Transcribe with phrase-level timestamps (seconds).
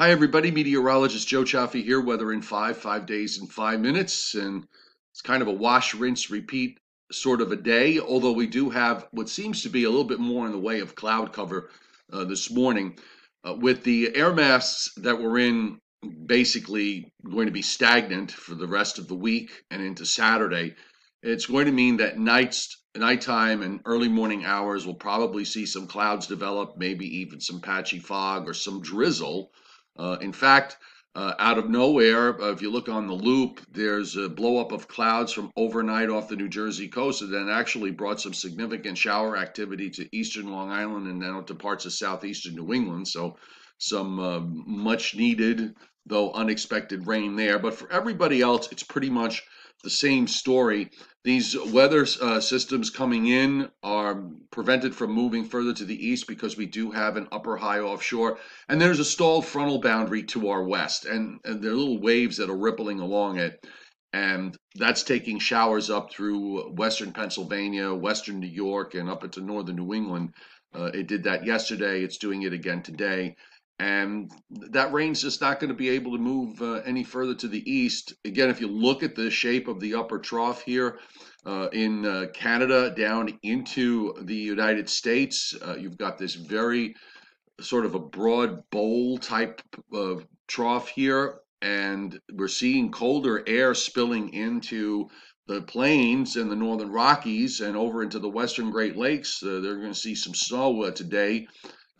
[0.00, 0.52] Hi, everybody.
[0.52, 2.00] Meteorologist Joe Cioffi here.
[2.00, 4.36] Weather in five, five days in five minutes.
[4.36, 4.64] And
[5.10, 6.78] it's kind of a wash, rinse, repeat
[7.10, 10.20] sort of a day, although we do have what seems to be a little bit
[10.20, 11.70] more in the way of cloud cover
[12.12, 12.96] uh, this morning.
[13.42, 15.80] Uh, with the air mass that we're in
[16.26, 20.76] basically going to be stagnant for the rest of the week and into Saturday,
[21.24, 25.88] it's going to mean that nights, nighttime and early morning hours will probably see some
[25.88, 29.50] clouds develop, maybe even some patchy fog or some drizzle.
[29.98, 30.78] Uh, in fact,
[31.14, 34.86] uh, out of nowhere, uh, if you look on the loop, there's a blowup of
[34.86, 39.36] clouds from overnight off the New Jersey coast and then actually brought some significant shower
[39.36, 43.08] activity to eastern Long Island and then to parts of southeastern New England.
[43.08, 43.36] So,
[43.78, 45.74] some much needed,
[46.06, 47.58] though unexpected rain there.
[47.58, 49.44] But for everybody else, it's pretty much
[49.82, 50.90] the same story.
[51.24, 56.56] These weather uh, systems coming in are prevented from moving further to the east because
[56.56, 58.38] we do have an upper high offshore,
[58.68, 62.36] and there's a stalled frontal boundary to our west, and, and there are little waves
[62.38, 63.66] that are rippling along it.
[64.14, 69.76] And that's taking showers up through western Pennsylvania, western New York, and up into northern
[69.76, 70.32] New England.
[70.74, 72.02] Uh, it did that yesterday.
[72.02, 73.36] It's doing it again today
[73.78, 77.48] and that rain's just not going to be able to move uh, any further to
[77.48, 78.12] the east.
[78.24, 80.98] Again, if you look at the shape of the upper trough here
[81.46, 86.94] uh, in uh, Canada down into the United States, uh, you've got this very
[87.60, 89.62] sort of a broad bowl type
[89.92, 95.08] of trough here, and we're seeing colder air spilling into
[95.46, 99.42] the plains and the northern Rockies and over into the western Great Lakes.
[99.42, 101.46] Uh, they're going to see some snow uh, today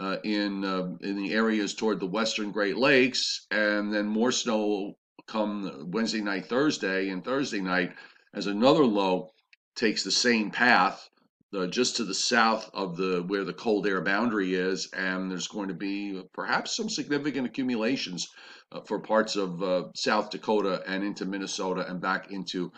[0.00, 4.94] uh, in uh, in the areas toward the western Great Lakes, and then more snow
[5.26, 7.92] come Wednesday night, Thursday, and Thursday night
[8.34, 9.30] as another low
[9.74, 11.08] takes the same path.
[11.56, 15.48] Uh, just to the south of the where the cold air boundary is, and there's
[15.48, 18.28] going to be perhaps some significant accumulations
[18.70, 22.70] uh, for parts of uh, South Dakota and into Minnesota and back into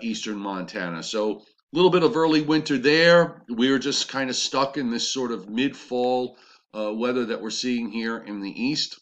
[0.00, 1.00] eastern Montana.
[1.04, 3.42] So a little bit of early winter there.
[3.48, 6.36] We're just kind of stuck in this sort of mid-fall
[6.74, 8.98] uh, weather that we're seeing here in the east.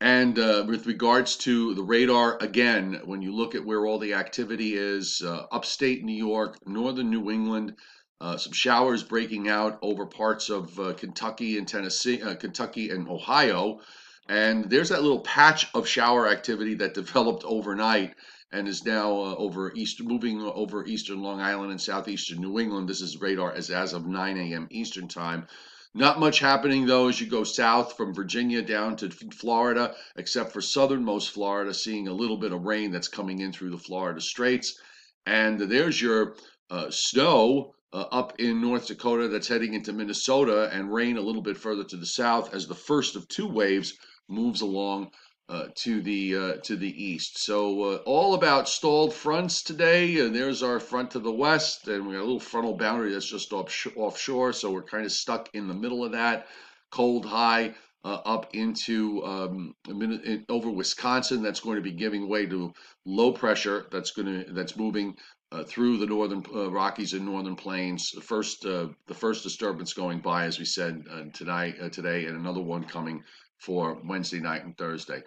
[0.00, 4.14] And uh, with regards to the radar, again, when you look at where all the
[4.14, 7.76] activity is, uh, upstate New York, northern New England,
[8.20, 13.08] uh, some showers breaking out over parts of uh, Kentucky and Tennessee, uh, Kentucky and
[13.08, 13.80] Ohio.
[14.28, 18.14] And there's that little patch of shower activity that developed overnight
[18.52, 22.88] and is now uh, over east, moving over eastern Long Island and southeastern New England.
[22.88, 24.68] This is radar as as of 9 a.m.
[24.70, 25.46] Eastern time.
[25.94, 30.62] Not much happening though as you go south from Virginia down to Florida, except for
[30.62, 34.80] southernmost Florida, seeing a little bit of rain that's coming in through the Florida Straits.
[35.26, 36.36] And there's your
[36.70, 41.42] uh, snow uh, up in North Dakota that's heading into Minnesota, and rain a little
[41.42, 43.92] bit further to the south as the first of two waves
[44.28, 45.10] moves along
[45.52, 47.36] uh, to the uh, to the east.
[47.36, 50.18] So uh, all about stalled fronts today.
[50.20, 53.28] And there's our front to the west, and we got a little frontal boundary that's
[53.28, 54.54] just off offshore.
[54.54, 56.46] So we're kind of stuck in the middle of that
[56.90, 57.74] cold high.
[58.04, 62.72] Uh, up into um, minute, over Wisconsin, that's going to be giving way to
[63.04, 63.86] low pressure.
[63.92, 65.16] That's going to that's moving
[65.52, 66.42] uh, through the northern
[66.72, 68.10] Rockies and northern plains.
[68.10, 72.82] The first, the first disturbance going by, as we said tonight, today, and another one
[72.82, 73.22] coming
[73.62, 75.22] for Wednesday night and Thursday.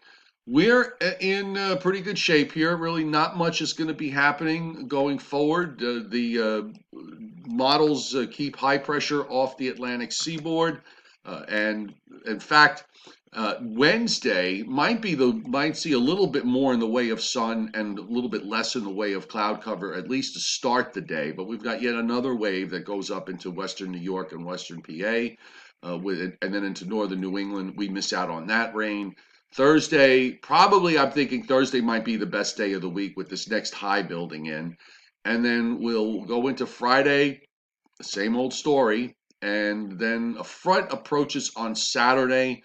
[0.47, 2.75] We're uh, in uh, pretty good shape here.
[2.75, 5.81] Really, not much is going to be happening going forward.
[5.81, 6.97] Uh, the uh,
[7.47, 10.81] models uh, keep high pressure off the Atlantic seaboard,
[11.25, 11.95] uh, and
[12.27, 12.83] in fact,
[13.61, 17.71] Wednesday might be the might see a little bit more in the way of sun
[17.73, 20.93] and a little bit less in the way of cloud cover, at least to start
[20.93, 21.31] the day.
[21.31, 24.81] But we've got yet another wave that goes up into western New York and western
[24.83, 25.35] PA
[25.87, 27.73] uh, with and then into northern New England.
[27.77, 29.15] We miss out on that rain.
[29.53, 33.49] Thursday, probably I'm thinking Thursday might be the best day of the week with this
[33.49, 34.75] next high building in.
[35.23, 37.41] And then we'll go into Friday,
[38.01, 39.15] same old story.
[39.41, 42.63] And then a front approaches on Saturday,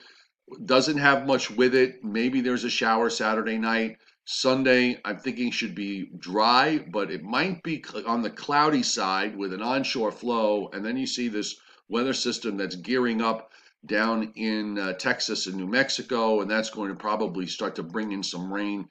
[0.65, 2.03] doesn't have much with it.
[2.03, 3.97] Maybe there's a shower Saturday night.
[4.25, 9.53] Sunday, I'm thinking should be dry, but it might be on the cloudy side with
[9.53, 10.69] an onshore flow.
[10.73, 11.57] And then you see this
[11.91, 13.51] weather system that's gearing up
[13.87, 18.13] down in uh, Texas and New Mexico, and that's going to probably start to bring
[18.13, 18.89] in some rain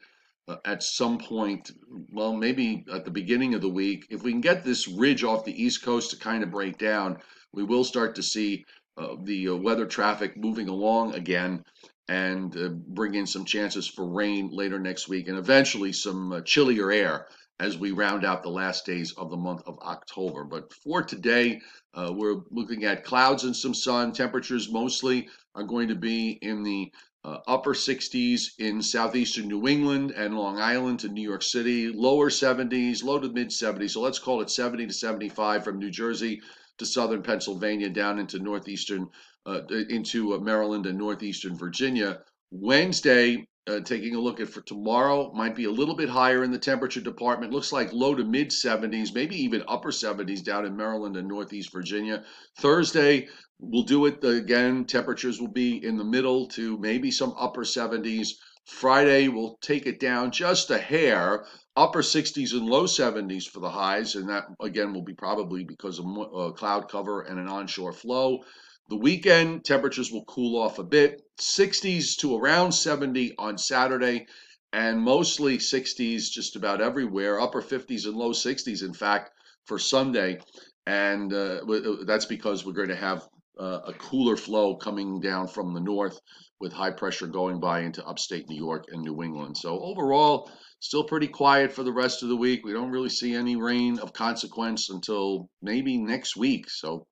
[0.48, 1.72] uh, at some point.
[2.12, 4.08] Well, maybe at the beginning of the week.
[4.10, 7.20] If we can get this ridge off the East Coast to kind of break down,
[7.54, 8.66] we will start to see
[8.98, 11.64] uh, the uh, weather traffic moving along again
[12.10, 16.42] and uh, bring in some chances for rain later next week and eventually some uh,
[16.42, 17.28] chillier air
[17.60, 20.44] as we round out the last days of the month of October.
[20.44, 21.62] But for today,
[21.94, 24.14] uh, we're looking at clouds and some sun.
[24.14, 26.92] Temperatures mostly are going to be in the
[27.26, 32.30] uh, upper 60s in southeastern New England and Long Island to New York City, lower
[32.30, 33.92] 70s, low to mid 70s.
[33.92, 36.42] So let's call it 70 to 75 from New Jersey
[36.78, 39.10] to southern Pennsylvania down into northeastern,
[39.46, 42.20] uh, into uh, Maryland and northeastern Virginia.
[42.52, 46.52] Wednesday, uh, taking a look at for tomorrow, might be a little bit higher in
[46.52, 47.54] the temperature department.
[47.54, 51.72] Looks like low to mid 70s, maybe even upper 70s down in Maryland and Northeast
[51.72, 52.24] Virginia.
[52.58, 53.28] Thursday,
[53.60, 54.86] we'll do it again.
[54.86, 58.30] Temperatures will be in the middle to maybe some upper 70s.
[58.66, 61.46] Friday, we'll take it down just a hair,
[61.76, 64.16] upper 60s and low 70s for the highs.
[64.16, 68.44] And that, again, will be probably because of uh, cloud cover and an onshore flow.
[68.90, 74.28] The weekend temperatures will cool off a bit, 60s to around 70 on Saturday,
[74.72, 79.32] and mostly 60s just about everywhere, upper 50s and low 60s, in fact,
[79.66, 80.40] for Sunday.
[80.86, 83.28] And uh, uh that's because we're going to have
[83.60, 86.20] uh, a cooler flow coming down from the north
[86.60, 89.58] with high pressure going by into upstate New York and New England.
[89.58, 90.50] So overall,
[90.80, 92.66] still pretty quiet for the rest of the week.
[92.66, 96.70] We don't really see any rain of consequence until maybe next week.
[96.70, 97.06] So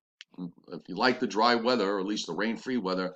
[0.69, 3.15] if you like the dry weather, or at least the rain-free weather,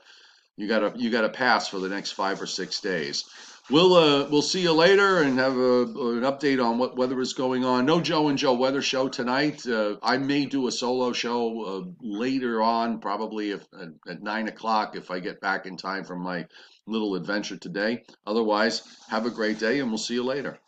[0.62, 3.26] you gotta you gotta pass for the next five or six days.
[3.72, 7.34] We'll uh, we'll see you later and have a, an update on what weather is
[7.34, 7.86] going on.
[7.86, 9.66] No Joe and Joe weather show tonight.
[9.66, 13.66] Uh, I may do a solo show uh, later on, probably if,
[14.08, 16.46] at nine o'clock if I get back in time from my
[16.86, 18.04] little adventure today.
[18.28, 20.60] Otherwise, have a great day and we'll see you later.